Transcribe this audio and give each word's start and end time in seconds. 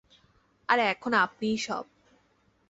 আর 0.69 0.79
এখন 0.79 1.11
আপনিই 1.13 1.57
সব। 1.57 1.85